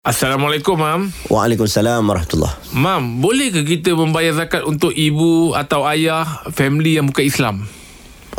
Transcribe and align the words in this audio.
Assalamualaikum, 0.00 0.80
Mam. 0.80 1.12
Waalaikumsalam 1.28 2.00
warahmatullahi 2.00 2.72
Mam, 2.72 3.20
boleh 3.20 3.52
ke 3.52 3.68
kita 3.68 3.92
membayar 3.92 4.32
zakat 4.32 4.64
untuk 4.64 4.96
ibu 4.96 5.52
atau 5.52 5.84
ayah 5.84 6.24
family 6.56 6.96
yang 6.96 7.04
bukan 7.04 7.28
Islam? 7.28 7.68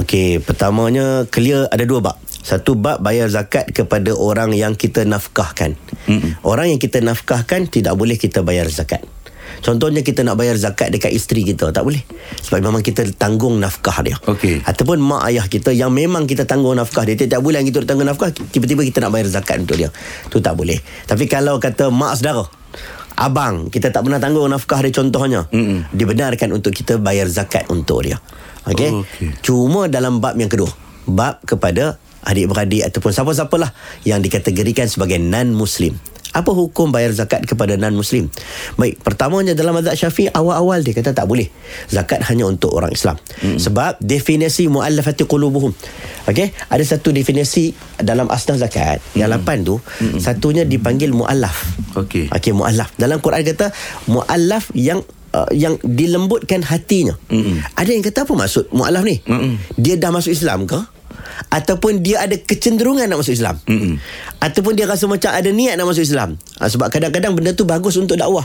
Okey, 0.00 0.40
pertamanya 0.40 1.28
clear 1.28 1.68
ada 1.68 1.84
dua 1.84 2.00
bab. 2.00 2.16
Satu 2.24 2.80
bab 2.80 3.04
bayar 3.04 3.28
zakat 3.28 3.68
kepada 3.76 4.16
orang 4.16 4.56
yang 4.56 4.72
kita 4.72 5.04
nafkahkan. 5.04 5.76
Mm-mm. 6.08 6.40
Orang 6.48 6.72
yang 6.72 6.80
kita 6.80 7.04
nafkahkan 7.04 7.68
tidak 7.68 7.92
boleh 7.92 8.16
kita 8.16 8.40
bayar 8.40 8.64
zakat. 8.72 9.04
Contohnya 9.60 10.06
kita 10.06 10.22
nak 10.22 10.38
bayar 10.38 10.54
zakat 10.54 10.94
dekat 10.94 11.10
isteri 11.10 11.42
kita 11.42 11.74
tak 11.74 11.82
boleh. 11.82 12.00
Sebab 12.46 12.62
memang 12.62 12.80
kita 12.80 13.04
tanggung 13.18 13.58
nafkah 13.58 13.98
dia. 14.06 14.16
Okey. 14.30 14.62
Ataupun 14.62 15.02
mak 15.02 15.26
ayah 15.28 15.46
kita 15.50 15.74
yang 15.74 15.90
memang 15.90 16.30
kita 16.30 16.46
tanggung 16.46 16.78
nafkah 16.78 17.02
dia 17.02 17.18
tiap 17.18 17.42
bulan 17.42 17.66
kita 17.66 17.82
tanggung 17.84 18.08
nafkah 18.08 18.30
tiba-tiba 18.30 18.86
kita 18.86 19.02
nak 19.04 19.12
bayar 19.12 19.28
zakat 19.28 19.60
untuk 19.60 19.76
dia. 19.76 19.90
Tu 20.30 20.38
tak 20.38 20.54
boleh. 20.56 20.78
Tapi 21.04 21.26
kalau 21.26 21.58
kata 21.58 21.90
mak 21.90 22.16
saudara 22.16 22.46
Abang 23.20 23.68
Kita 23.68 23.92
tak 23.92 24.06
pernah 24.06 24.16
tanggung 24.16 24.48
nafkah 24.48 24.80
dia 24.80 24.94
contohnya 24.94 25.44
Mm-mm. 25.52 25.92
Dibenarkan 25.92 26.56
untuk 26.56 26.72
kita 26.72 26.96
bayar 26.96 27.28
zakat 27.28 27.68
untuk 27.68 28.06
dia 28.06 28.16
Okey. 28.64 28.90
Oh, 28.94 29.02
okey. 29.04 29.28
Cuma 29.44 29.90
dalam 29.92 30.24
bab 30.24 30.38
yang 30.40 30.48
kedua 30.48 30.70
Bab 31.04 31.44
kepada 31.44 32.00
adik-beradik 32.24 32.86
Ataupun 32.88 33.12
siapa-siapalah 33.12 33.76
Yang 34.08 34.30
dikategorikan 34.30 34.86
sebagai 34.88 35.20
non-Muslim 35.20 36.09
apa 36.30 36.50
hukum 36.54 36.94
bayar 36.94 37.10
zakat 37.10 37.42
kepada 37.42 37.74
non-Muslim? 37.74 38.30
Baik, 38.78 39.02
pertamanya 39.02 39.52
dalam 39.52 39.74
mazhab 39.74 39.98
syafi'i 39.98 40.30
awal-awal 40.30 40.78
dia 40.80 40.94
kata 40.94 41.10
tak 41.10 41.26
boleh. 41.26 41.50
Zakat 41.90 42.22
hanya 42.30 42.46
untuk 42.46 42.70
orang 42.70 42.94
Islam. 42.94 43.18
Hmm. 43.42 43.58
Sebab 43.58 43.98
definisi 43.98 44.70
mu'allafati 44.70 45.26
qulubuhum. 45.26 45.74
Okey, 46.30 46.54
ada 46.70 46.84
satu 46.86 47.10
definisi 47.10 47.74
dalam 47.98 48.30
asnaf 48.30 48.62
zakat. 48.62 49.02
Yang 49.18 49.28
Hmm. 49.30 49.36
lapan 49.40 49.56
tu, 49.66 49.74
satunya 50.18 50.62
dipanggil 50.62 51.10
mu'allaf. 51.10 51.56
Okey. 51.98 52.30
Okey, 52.30 52.52
mu'allaf. 52.54 52.94
Dalam 52.94 53.18
Quran 53.18 53.42
kata 53.42 53.74
mu'allaf 54.06 54.70
yang 54.74 55.02
uh, 55.34 55.50
yang 55.50 55.78
dilembutkan 55.82 56.62
hatinya. 56.62 57.14
Mm-mm. 57.30 57.62
Ada 57.74 57.90
yang 57.90 58.02
kata 58.06 58.22
apa 58.26 58.34
maksud 58.34 58.70
mu'allaf 58.70 59.02
ni? 59.02 59.18
Mm-mm. 59.26 59.58
Dia 59.74 59.98
dah 59.98 60.14
masuk 60.14 60.30
Islam 60.30 60.66
ke? 60.66 60.78
Ataupun 61.48 62.04
dia 62.04 62.20
ada 62.20 62.36
kecenderungan 62.36 63.08
nak 63.08 63.24
masuk 63.24 63.32
Islam? 63.32 63.56
Mm-mm. 63.64 63.96
Ataupun 64.42 64.76
dia 64.76 64.84
rasa 64.84 65.08
macam 65.08 65.32
ada 65.32 65.48
niat 65.48 65.80
nak 65.80 65.88
masuk 65.88 66.04
Islam? 66.04 66.36
Ha, 66.60 66.68
sebab 66.68 66.92
kadang-kadang 66.92 67.32
benda 67.32 67.56
tu 67.56 67.64
bagus 67.64 67.96
untuk 67.96 68.20
dakwah. 68.20 68.44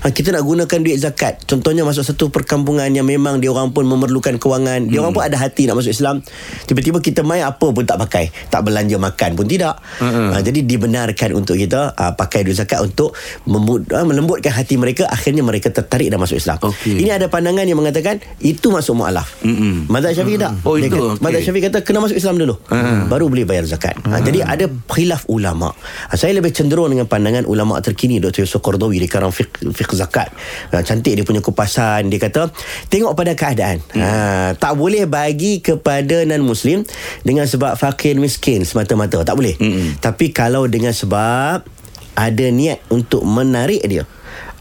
Ha, 0.00 0.08
kita 0.08 0.32
nak 0.32 0.42
gunakan 0.42 0.78
duit 0.80 0.96
zakat. 0.96 1.44
Contohnya 1.44 1.84
masuk 1.84 2.00
satu 2.00 2.32
perkampungan 2.32 2.88
yang 2.88 3.04
memang 3.04 3.36
dia 3.36 3.52
orang 3.52 3.68
pun 3.70 3.84
memerlukan 3.84 4.40
kewangan. 4.40 4.88
Dia 4.88 5.04
orang 5.04 5.12
pun 5.12 5.20
ada 5.20 5.36
hati 5.36 5.68
nak 5.68 5.76
masuk 5.76 5.92
Islam. 5.92 6.24
Tiba-tiba 6.64 6.98
kita 6.98 7.20
main 7.20 7.44
apa 7.44 7.68
pun 7.68 7.84
tak 7.84 8.00
pakai. 8.00 8.32
Tak 8.48 8.64
belanja 8.64 8.96
makan 8.96 9.36
pun 9.36 9.44
tidak. 9.44 9.76
Ha, 10.00 10.40
jadi 10.40 10.64
dibenarkan 10.64 11.36
untuk 11.36 11.60
kita 11.60 11.92
uh, 11.92 12.16
pakai 12.16 12.48
duit 12.48 12.56
zakat 12.56 12.80
untuk 12.80 13.12
memud, 13.44 13.84
uh, 13.92 14.08
melembutkan 14.08 14.48
hati 14.48 14.80
mereka. 14.80 15.04
Akhirnya 15.04 15.44
mereka 15.44 15.68
tertarik 15.68 16.08
dan 16.08 16.16
masuk 16.16 16.40
Islam. 16.40 16.56
Okey. 16.64 17.04
Ini 17.04 17.20
ada 17.20 17.28
pandangan 17.28 17.68
yang 17.68 17.76
mengatakan 17.76 18.24
itu 18.40 18.72
masuk 18.72 18.96
mu'alaf. 18.96 19.44
Mm-mm. 19.44 19.84
Mazhab 19.92 20.16
Syafi'i 20.16 20.40
tak? 20.40 20.64
Oh, 20.64 20.80
Dia 20.80 20.88
itu, 20.88 20.96
kata- 20.96 21.12
okey. 21.12 21.20
Mazhab 21.20 21.42
Syafi'i 21.44 21.64
kata 21.68 21.78
kena 21.84 21.98
masuk 22.00 22.16
Islam 22.16 22.40
dulu. 22.40 22.54
Ha. 22.72 23.04
Baru 23.04 23.28
boleh 23.28 23.44
bayar 23.44 23.68
zakat. 23.68 23.98
Ha, 24.06 24.22
jadi 24.22 24.46
ada 24.46 24.64
khilaf 24.88 25.26
ulama. 25.28 25.74
Ha, 26.08 26.16
saya 26.16 26.32
lebih 26.32 26.54
cenderung 26.54 26.86
dengan 26.88 27.10
pandangan 27.10 27.33
ulama 27.42 27.82
terkini 27.82 28.22
Dr. 28.22 28.46
Yusuf 28.46 28.62
Qardawi 28.62 29.02
di 29.02 29.10
karang 29.10 29.34
fiqh, 29.34 29.66
fiqh 29.74 29.98
zakat. 29.98 30.30
Ha, 30.70 30.86
cantik 30.86 31.18
dia 31.18 31.26
punya 31.26 31.42
kupasan. 31.42 32.06
Dia 32.06 32.22
kata 32.22 32.54
tengok 32.86 33.18
pada 33.18 33.34
keadaan. 33.34 33.82
Ha, 33.98 34.54
tak 34.54 34.78
boleh 34.78 35.10
bagi 35.10 35.58
kepada 35.58 36.22
non-muslim 36.22 36.86
dengan 37.26 37.50
sebab 37.50 37.74
fakir 37.74 38.14
miskin 38.22 38.62
semata-mata. 38.62 39.26
Tak 39.26 39.34
boleh. 39.34 39.58
Tapi 39.98 40.30
kalau 40.30 40.70
dengan 40.70 40.94
sebab 40.94 41.66
ada 42.14 42.46
niat 42.54 42.78
untuk 42.94 43.26
menarik 43.26 43.82
dia 43.90 44.06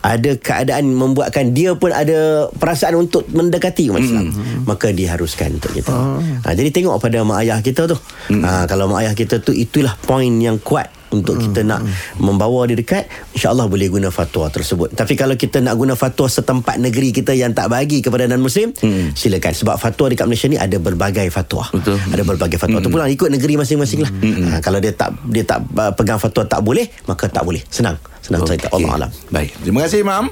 ada 0.03 0.35
keadaan 0.35 0.91
membuatkan 0.91 1.55
dia 1.55 1.79
pun 1.79 1.95
ada 1.95 2.51
perasaan 2.51 3.07
untuk 3.07 3.23
mendekati 3.31 3.87
umat 3.87 4.03
Islam 4.03 4.35
mm. 4.35 4.67
maka 4.67 4.91
diharuskan 4.91 5.55
untuk 5.55 5.71
kita 5.71 5.95
Ah. 5.95 6.19
ha, 6.43 6.51
jadi 6.51 6.75
tengok 6.75 6.99
pada 6.99 7.23
mak 7.23 7.47
ayah 7.47 7.63
kita 7.63 7.87
tu 7.87 7.95
mm. 7.95 8.43
ha, 8.43 8.67
kalau 8.67 8.91
mak 8.91 9.07
ayah 9.07 9.15
kita 9.15 9.39
tu 9.39 9.55
itulah 9.55 9.95
poin 10.03 10.27
yang 10.27 10.59
kuat 10.59 10.91
untuk 11.13 11.37
kita 11.37 11.61
nak 11.61 11.85
membawa 12.17 12.65
dia 12.65 12.77
dekat 12.77 13.05
insyaallah 13.37 13.69
boleh 13.69 13.87
guna 13.87 14.09
fatwa 14.09 14.49
tersebut 14.49 14.97
tapi 14.97 15.13
kalau 15.13 15.37
kita 15.37 15.61
nak 15.61 15.77
guna 15.77 15.93
fatwa 15.93 16.25
setempat 16.25 16.81
negeri 16.81 17.13
kita 17.13 17.37
yang 17.37 17.53
tak 17.53 17.69
bagi 17.69 18.01
kepada 18.01 18.25
non 18.25 18.41
muslim 18.41 18.73
mm. 18.73 19.13
silakan 19.13 19.53
sebab 19.53 19.75
fatwa 19.77 20.09
dekat 20.09 20.25
Malaysia 20.25 20.49
ni 20.49 20.57
ada 20.57 20.77
berbagai 20.81 21.29
fatwa 21.29 21.69
Betul. 21.69 22.01
ada 22.01 22.23
berbagai 22.25 22.57
fatwa 22.57 22.81
mm. 22.81 22.85
tu 22.85 22.89
pula 22.89 23.05
ikut 23.07 23.29
negeri 23.29 23.61
masing-masing 23.61 24.01
lah 24.03 24.11
ha, 24.49 24.59
kalau 24.59 24.81
dia 24.81 24.91
tak 24.91 25.13
dia 25.29 25.45
tak 25.45 25.61
uh, 25.77 25.93
pegang 25.93 26.17
fatwa 26.17 26.43
tak 26.43 26.61
boleh 26.65 26.89
maka 27.05 27.29
tak 27.29 27.45
boleh 27.45 27.61
senang 27.69 27.95
senang 28.23 28.41
cerita 28.47 28.71
Okey. 28.71 28.87
Allah 28.87 29.07
alam 29.07 29.11
Baik. 29.33 29.51
Terima 29.65 29.79
kasih, 29.83 30.01
Mam. 30.05 30.25